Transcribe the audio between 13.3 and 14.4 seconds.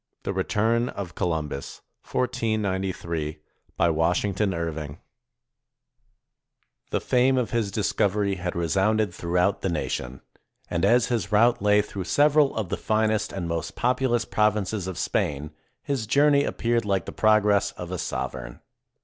and most populous